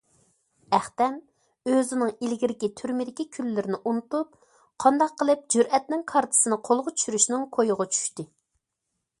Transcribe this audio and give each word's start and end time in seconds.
ئەختەم 0.77 1.17
ئۆزىنىڭ 1.73 2.13
ئىلگىرىكى 2.13 2.69
تۈرمىدىكى 2.81 3.25
كۈنلىرىنى 3.37 3.79
ئۇنتۇپ، 3.91 4.33
قانداق 4.85 5.15
قىلىپ 5.23 5.45
جۈرئەتنىڭ 5.57 6.03
كارتىسىنى 6.15 6.61
قولغا 6.71 6.95
چۈشۈرۈشنىڭ 6.99 7.49
كويىغا 7.59 7.89
چۈشتى. 7.95 8.27